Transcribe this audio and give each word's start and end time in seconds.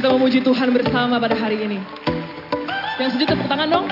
Kita 0.00 0.16
memuji 0.16 0.40
Tuhan 0.40 0.72
bersama 0.72 1.20
pada 1.20 1.36
hari 1.36 1.60
ini. 1.60 1.76
Yang 2.96 3.20
sejuta 3.20 3.36
tepuk 3.36 3.52
tangan 3.52 3.68
dong. 3.68 3.84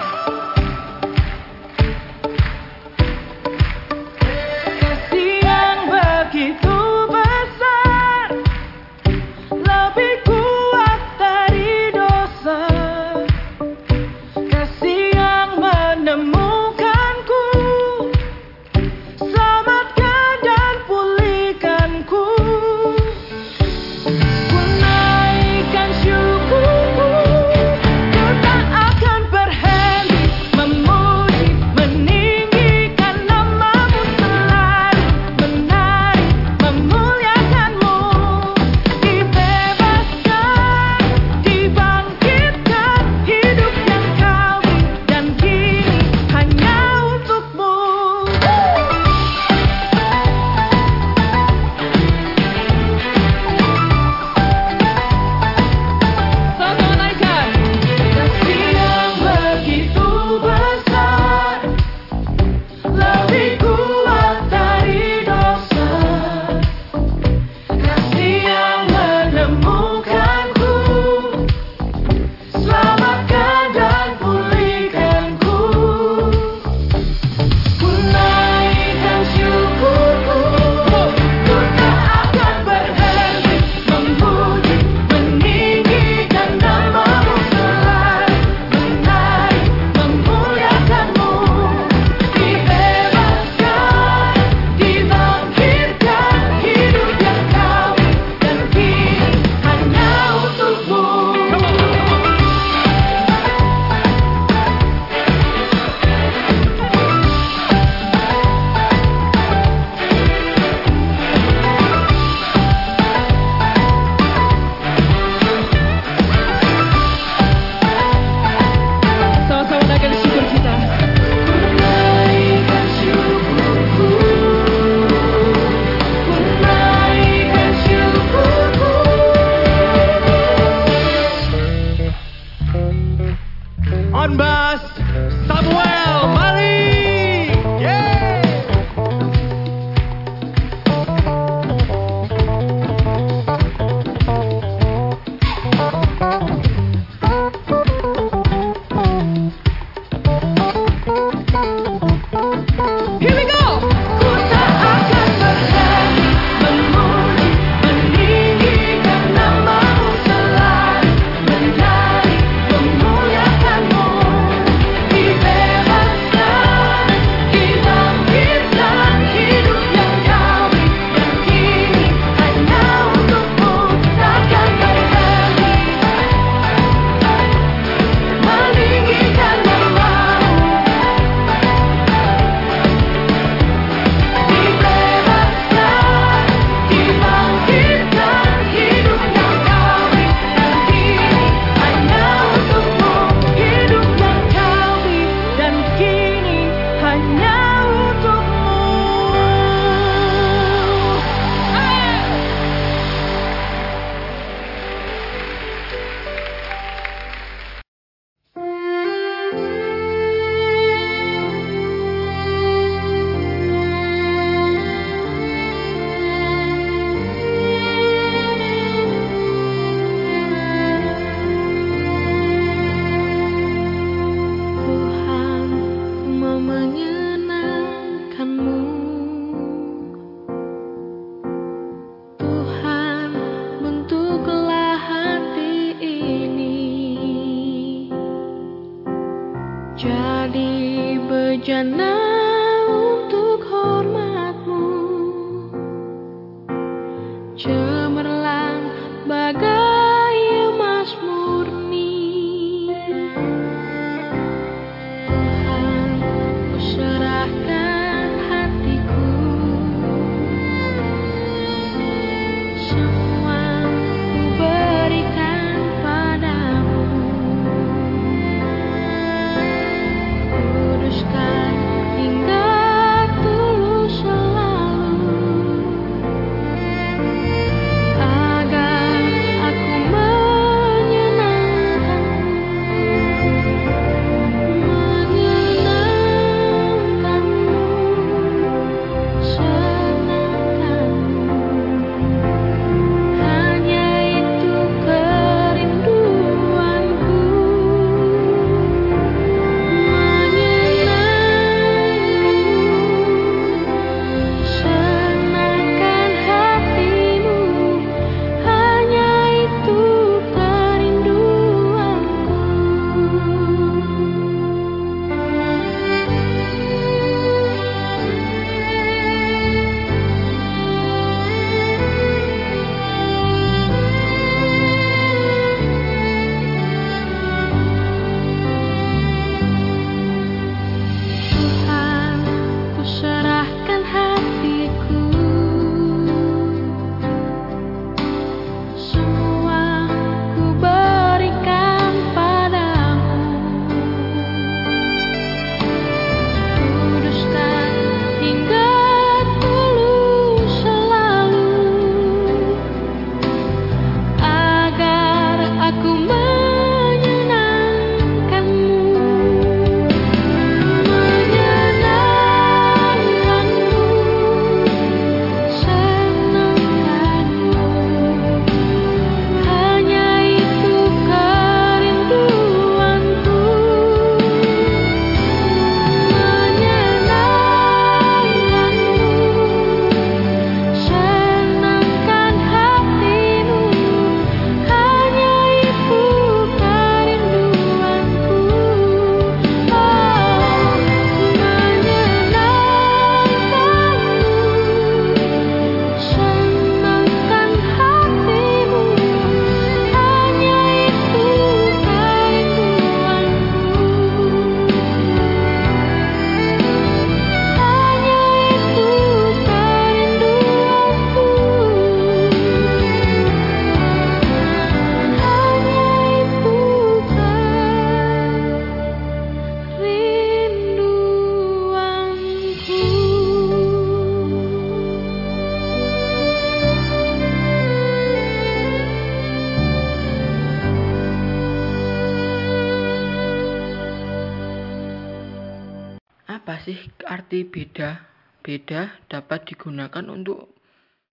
Arti 437.59 437.75
beda? 437.75 438.23
Beda 438.63 439.19
dapat 439.27 439.67
digunakan 439.67 440.23
untuk 440.31 440.79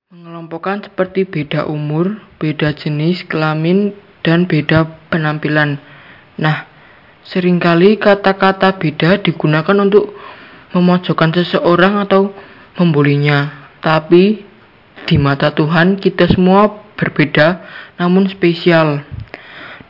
mengelompokkan 0.09 0.81
seperti 0.81 1.21
beda 1.21 1.69
umur, 1.69 2.17
beda 2.41 2.73
jenis 2.73 3.29
kelamin, 3.29 3.93
dan 4.25 4.49
beda 4.49 5.05
penampilan. 5.13 5.77
Nah, 6.41 6.65
sering 7.21 7.61
kali 7.61 8.01
kata-kata 8.01 8.73
beda 8.73 9.21
digunakan 9.21 9.77
untuk 9.85 10.17
memojokkan 10.73 11.29
seseorang 11.29 12.01
atau 12.01 12.33
membulinya. 12.81 13.69
Tapi 13.85 14.41
di 15.05 15.15
mata 15.21 15.53
Tuhan 15.53 16.01
kita 16.01 16.25
semua 16.25 16.89
berbeda 16.97 17.61
namun 18.01 18.25
spesial. 18.33 19.05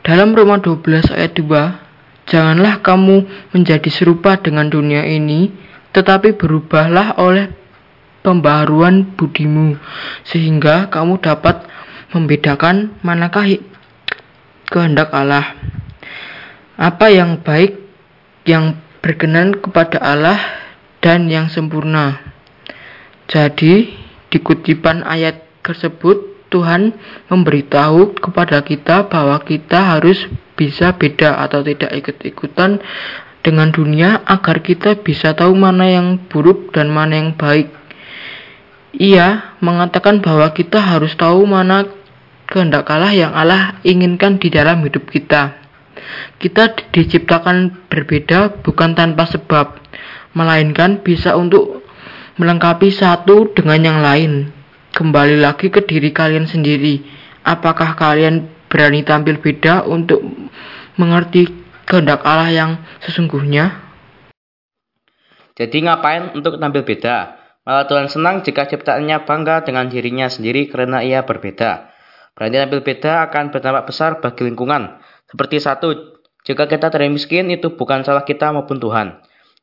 Dalam 0.04 0.36
Roma 0.36 0.60
12 0.60 1.16
ayat 1.16 1.32
2, 1.32 2.28
janganlah 2.28 2.84
kamu 2.84 3.24
menjadi 3.56 3.88
serupa 3.88 4.36
dengan 4.36 4.68
dunia 4.68 5.00
ini, 5.08 5.64
tetapi 5.96 6.36
berubahlah 6.36 7.16
oleh 7.16 7.48
pembaharuan 8.20 9.16
budimu, 9.16 9.80
sehingga 10.28 10.92
kamu 10.92 11.24
dapat 11.24 11.64
membedakan 12.12 12.92
manakah 13.00 13.48
kehendak 14.68 15.08
Allah. 15.16 15.56
Apa 16.76 17.08
yang 17.08 17.40
baik, 17.40 17.80
yang 18.44 18.76
berkenan 19.00 19.56
kepada 19.56 19.96
Allah, 20.04 20.36
dan 21.00 21.32
yang 21.32 21.48
sempurna. 21.48 22.20
Jadi, 23.24 23.96
di 24.28 24.38
kutipan 24.44 25.00
ayat 25.00 25.48
tersebut, 25.64 26.36
Tuhan 26.52 26.92
memberitahu 27.32 28.20
kepada 28.20 28.60
kita 28.60 29.08
bahwa 29.08 29.40
kita 29.40 29.96
harus 29.96 30.28
bisa 30.54 30.94
beda 30.94 31.42
atau 31.42 31.60
tidak 31.64 31.90
ikut-ikutan 32.04 32.78
dengan 33.46 33.70
dunia 33.70 34.26
agar 34.26 34.58
kita 34.58 34.98
bisa 35.06 35.30
tahu 35.30 35.54
mana 35.54 35.86
yang 35.86 36.18
buruk 36.26 36.74
dan 36.74 36.90
mana 36.90 37.14
yang 37.22 37.30
baik. 37.38 37.70
Ia 38.98 39.54
mengatakan 39.62 40.18
bahwa 40.18 40.50
kita 40.50 40.82
harus 40.82 41.14
tahu 41.14 41.46
mana 41.46 41.86
kehendak 42.50 42.90
Allah 42.90 43.14
yang 43.14 43.30
Allah 43.30 43.78
inginkan 43.86 44.42
di 44.42 44.50
dalam 44.50 44.82
hidup 44.82 45.06
kita. 45.06 45.62
Kita 46.42 46.74
diciptakan 46.90 47.86
berbeda 47.86 48.66
bukan 48.66 48.98
tanpa 48.98 49.30
sebab, 49.30 49.78
melainkan 50.34 50.98
bisa 51.06 51.38
untuk 51.38 51.86
melengkapi 52.42 52.90
satu 52.90 53.54
dengan 53.54 53.78
yang 53.78 53.98
lain. 54.02 54.32
Kembali 54.90 55.38
lagi 55.38 55.70
ke 55.70 55.86
diri 55.86 56.10
kalian 56.10 56.50
sendiri. 56.50 57.04
Apakah 57.46 57.94
kalian 57.94 58.50
berani 58.66 59.06
tampil 59.06 59.38
beda 59.38 59.86
untuk 59.86 60.24
mengerti 60.98 61.65
kehendak 61.86 62.26
Allah 62.26 62.50
yang 62.50 62.70
sesungguhnya? 63.06 63.86
Jadi 65.56 65.88
ngapain 65.88 66.36
untuk 66.36 66.60
tampil 66.60 66.84
beda? 66.84 67.40
Malah 67.64 67.88
Tuhan 67.88 68.06
senang 68.12 68.44
jika 68.44 68.68
ciptaannya 68.68 69.24
bangga 69.24 69.64
dengan 69.64 69.88
dirinya 69.88 70.28
sendiri 70.28 70.68
karena 70.68 71.00
ia 71.00 71.24
berbeda. 71.24 71.88
Berani 72.36 72.60
tampil 72.60 72.84
beda 72.84 73.24
akan 73.30 73.48
berdampak 73.48 73.88
besar 73.88 74.20
bagi 74.20 74.44
lingkungan. 74.44 75.00
Seperti 75.26 75.56
satu, 75.56 76.20
jika 76.44 76.68
kita 76.68 76.92
terlalu 76.92 77.16
miskin 77.16 77.48
itu 77.48 77.72
bukan 77.72 78.04
salah 78.04 78.28
kita 78.28 78.52
maupun 78.52 78.76
Tuhan. 78.76 79.18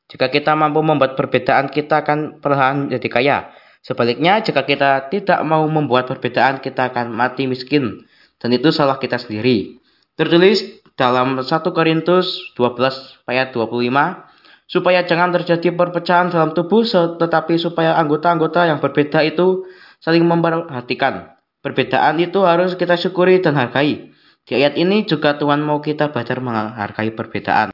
Jika 0.10 0.28
kita 0.28 0.52
mampu 0.58 0.84
membuat 0.84 1.16
perbedaan, 1.16 1.72
kita 1.72 2.04
akan 2.04 2.44
perlahan 2.44 2.92
jadi 2.92 3.08
kaya. 3.08 3.38
Sebaliknya, 3.86 4.44
jika 4.44 4.68
kita 4.68 5.08
tidak 5.08 5.40
mau 5.48 5.64
membuat 5.70 6.10
perbedaan, 6.12 6.60
kita 6.60 6.92
akan 6.92 7.14
mati 7.14 7.48
miskin. 7.48 8.04
Dan 8.36 8.52
itu 8.52 8.74
salah 8.76 9.00
kita 9.00 9.16
sendiri. 9.16 9.80
Tertulis 10.20 10.83
dalam 10.94 11.42
1 11.42 11.50
Korintus 11.74 12.54
12 12.54 13.26
ayat 13.26 13.50
25, 13.54 14.30
supaya 14.70 15.06
jangan 15.06 15.34
terjadi 15.34 15.74
perpecahan 15.74 16.30
dalam 16.30 16.54
tubuh, 16.54 16.86
tetapi 17.18 17.58
supaya 17.58 17.98
anggota-anggota 17.98 18.70
yang 18.70 18.78
berbeda 18.82 19.26
itu 19.26 19.66
saling 20.02 20.26
memperhatikan. 20.26 21.34
Perbedaan 21.64 22.20
itu 22.20 22.44
harus 22.44 22.76
kita 22.76 23.00
syukuri 23.00 23.40
dan 23.40 23.56
hargai. 23.56 24.12
Di 24.44 24.60
ayat 24.60 24.76
ini 24.76 25.08
juga 25.08 25.40
Tuhan 25.40 25.64
mau 25.64 25.80
kita 25.80 26.12
belajar 26.12 26.44
menghargai 26.44 27.16
perbedaan. 27.16 27.72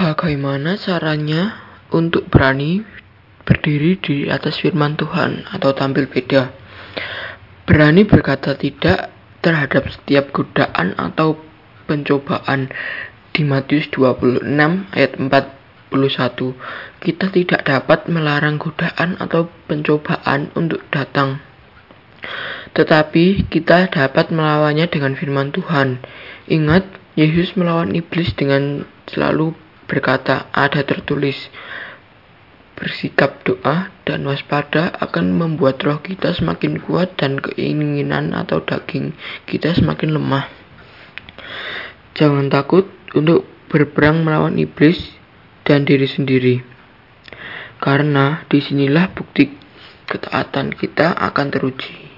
Bagaimana 0.00 0.80
caranya 0.80 1.60
untuk 1.92 2.32
berani 2.32 2.80
berdiri 3.44 4.00
di 4.00 4.16
atas 4.32 4.56
firman 4.64 4.96
Tuhan 4.96 5.44
atau 5.52 5.76
tampil 5.76 6.08
beda. 6.08 6.48
Berani 7.68 8.08
berkata 8.08 8.56
tidak 8.56 9.17
terhadap 9.48 9.88
setiap 9.88 10.28
godaan 10.36 10.92
atau 11.00 11.40
pencobaan. 11.88 12.68
Di 13.32 13.48
Matius 13.48 13.88
26 13.96 14.44
ayat 14.92 15.16
41, 15.16 15.88
kita 17.00 17.26
tidak 17.32 17.60
dapat 17.64 18.12
melarang 18.12 18.60
godaan 18.60 19.16
atau 19.16 19.48
pencobaan 19.64 20.52
untuk 20.52 20.84
datang. 20.92 21.40
Tetapi 22.76 23.48
kita 23.48 23.88
dapat 23.88 24.28
melawannya 24.28 24.84
dengan 24.90 25.16
firman 25.16 25.48
Tuhan. 25.54 26.02
Ingat, 26.50 26.84
Yesus 27.16 27.56
melawan 27.56 27.96
iblis 27.96 28.36
dengan 28.36 28.84
selalu 29.08 29.56
berkata, 29.88 30.52
ada 30.52 30.84
tertulis, 30.84 31.48
Bersikap 32.78 33.42
doa 33.42 33.90
dan 34.06 34.22
waspada 34.22 34.94
akan 35.02 35.34
membuat 35.34 35.82
roh 35.82 35.98
kita 35.98 36.30
semakin 36.30 36.78
kuat 36.78 37.18
dan 37.18 37.42
keinginan 37.42 38.30
atau 38.38 38.62
daging 38.62 39.18
kita 39.50 39.74
semakin 39.74 40.14
lemah. 40.14 40.46
Jangan 42.14 42.46
takut 42.46 42.86
untuk 43.18 43.42
berperang 43.66 44.22
melawan 44.22 44.54
iblis 44.62 45.10
dan 45.66 45.82
diri 45.82 46.06
sendiri. 46.06 46.62
Karena 47.82 48.46
di 48.46 48.62
sinilah 48.62 49.10
bukti 49.10 49.50
ketaatan 50.06 50.70
kita 50.74 51.18
akan 51.18 51.46
teruji. 51.50 52.08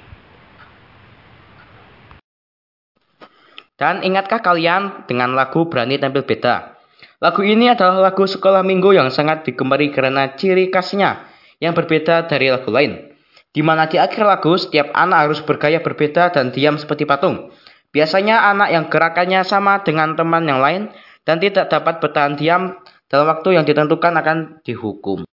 Dan 3.80 4.04
ingatkah 4.04 4.44
kalian 4.44 5.08
dengan 5.08 5.32
lagu 5.32 5.64
Berani 5.64 5.96
Tampil 5.96 6.28
Beda? 6.28 6.79
Lagu 7.20 7.44
ini 7.44 7.68
adalah 7.68 8.00
lagu 8.00 8.24
sekolah 8.24 8.64
minggu 8.64 8.96
yang 8.96 9.12
sangat 9.12 9.44
digemari 9.44 9.92
karena 9.92 10.32
ciri 10.40 10.72
khasnya 10.72 11.28
yang 11.60 11.76
berbeda 11.76 12.24
dari 12.24 12.48
lagu 12.48 12.72
lain. 12.72 13.12
Di 13.52 13.60
mana 13.60 13.84
di 13.92 14.00
akhir 14.00 14.24
lagu 14.24 14.56
setiap 14.56 14.88
anak 14.96 15.28
harus 15.28 15.40
bergaya 15.44 15.84
berbeda 15.84 16.32
dan 16.32 16.48
diam 16.48 16.80
seperti 16.80 17.04
patung. 17.04 17.52
Biasanya 17.92 18.48
anak 18.48 18.72
yang 18.72 18.84
gerakannya 18.88 19.44
sama 19.44 19.84
dengan 19.84 20.16
teman 20.16 20.48
yang 20.48 20.64
lain 20.64 20.88
dan 21.28 21.36
tidak 21.44 21.68
dapat 21.68 22.00
bertahan 22.00 22.40
diam 22.40 22.80
dalam 23.12 23.28
waktu 23.28 23.58
yang 23.58 23.68
ditentukan 23.68 24.16
akan 24.16 24.38
dihukum. 24.64 25.28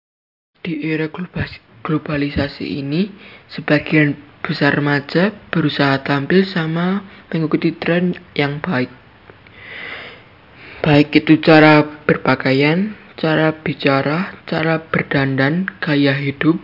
Di 0.64 0.88
era 0.88 1.12
globalisasi 1.84 2.80
ini, 2.80 3.12
sebagian 3.52 4.16
besar 4.40 4.80
remaja 4.80 5.36
berusaha 5.52 6.00
tampil 6.00 6.48
sama 6.48 7.04
mengikuti 7.28 7.76
tren 7.76 8.16
yang 8.40 8.64
baik. 8.64 9.03
Baik 10.84 11.16
itu 11.24 11.40
cara 11.40 11.80
berpakaian, 12.04 12.92
cara 13.16 13.56
bicara, 13.56 14.36
cara 14.44 14.84
berdandan, 14.84 15.72
gaya 15.80 16.12
hidup, 16.12 16.60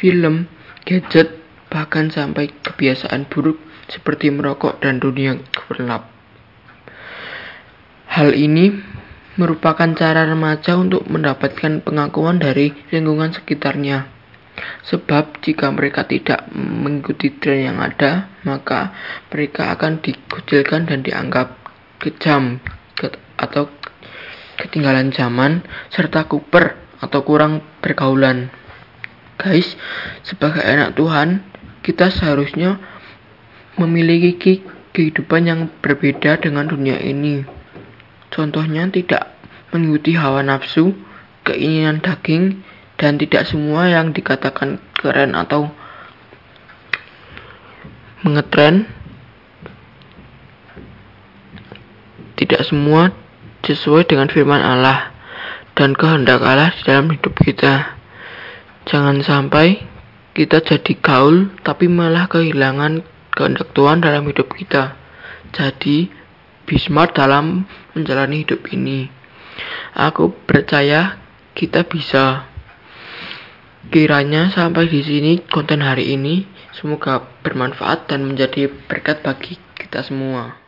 film, 0.00 0.48
gadget, 0.88 1.36
bahkan 1.68 2.08
sampai 2.08 2.48
kebiasaan 2.48 3.28
buruk 3.28 3.60
seperti 3.92 4.32
merokok 4.32 4.80
dan 4.80 4.96
dunia 4.96 5.36
gelap. 5.76 6.08
Hal 8.08 8.32
ini 8.32 8.80
merupakan 9.36 9.92
cara 9.92 10.24
remaja 10.24 10.80
untuk 10.80 11.04
mendapatkan 11.12 11.84
pengakuan 11.84 12.40
dari 12.40 12.72
lingkungan 12.88 13.36
sekitarnya. 13.36 14.08
Sebab 14.88 15.44
jika 15.44 15.68
mereka 15.68 16.08
tidak 16.08 16.48
mengikuti 16.56 17.36
tren 17.36 17.68
yang 17.68 17.78
ada, 17.84 18.32
maka 18.48 18.96
mereka 19.28 19.76
akan 19.76 20.00
dikucilkan 20.00 20.88
dan 20.88 21.04
dianggap 21.04 21.60
kejam 22.00 22.56
atau 23.40 23.72
ketinggalan 24.60 25.08
zaman 25.14 25.64
serta 25.88 26.28
kuper 26.28 26.76
atau 27.00 27.20
kurang 27.24 27.64
pergaulan. 27.80 28.52
Guys, 29.40 29.72
sebagai 30.20 30.60
anak 30.60 31.00
Tuhan, 31.00 31.40
kita 31.80 32.12
seharusnya 32.12 32.76
memiliki 33.80 34.60
kehidupan 34.92 35.48
yang 35.48 35.60
berbeda 35.80 36.36
dengan 36.36 36.68
dunia 36.68 37.00
ini. 37.00 37.40
Contohnya 38.28 38.84
tidak 38.92 39.32
mengikuti 39.72 40.12
hawa 40.12 40.44
nafsu, 40.44 40.92
keinginan 41.48 42.04
daging, 42.04 42.60
dan 43.00 43.16
tidak 43.16 43.48
semua 43.48 43.88
yang 43.88 44.12
dikatakan 44.12 44.76
keren 44.92 45.32
atau 45.32 45.72
mengetren 48.20 48.84
tidak 52.40 52.64
semua 52.64 53.12
sesuai 53.60 54.08
dengan 54.08 54.32
firman 54.32 54.64
Allah 54.64 55.12
dan 55.76 55.92
kehendak 55.92 56.40
Allah 56.40 56.72
di 56.72 56.82
dalam 56.88 57.12
hidup 57.12 57.36
kita. 57.36 58.00
Jangan 58.88 59.20
sampai 59.20 59.84
kita 60.32 60.64
jadi 60.64 60.96
gaul 60.96 61.52
tapi 61.60 61.84
malah 61.92 62.32
kehilangan 62.32 63.04
kehendak 63.36 63.76
Tuhan 63.76 64.00
dalam 64.00 64.24
hidup 64.24 64.48
kita. 64.56 64.96
Jadi, 65.52 66.08
be 66.64 66.76
smart 66.80 67.12
dalam 67.12 67.68
menjalani 67.92 68.46
hidup 68.46 68.64
ini. 68.72 69.10
Aku 69.92 70.32
percaya 70.48 71.20
kita 71.52 71.84
bisa. 71.84 72.48
Kiranya 73.90 74.52
sampai 74.54 74.86
di 74.86 75.02
sini 75.02 75.32
konten 75.50 75.82
hari 75.82 76.14
ini 76.14 76.46
semoga 76.76 77.26
bermanfaat 77.42 78.06
dan 78.06 78.22
menjadi 78.22 78.70
berkat 78.86 79.24
bagi 79.24 79.58
kita 79.74 80.04
semua. 80.06 80.59